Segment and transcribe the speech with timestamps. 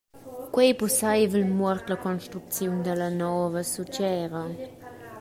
[0.53, 4.43] Quei ei pusseivel muort la construcziun dalla nova sutgera.